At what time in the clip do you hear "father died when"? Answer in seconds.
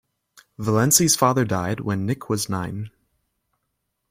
1.15-2.07